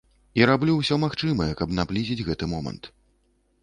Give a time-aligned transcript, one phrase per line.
[0.39, 2.95] І раблю ўсё магчымае, каб наблізіць гэты момант.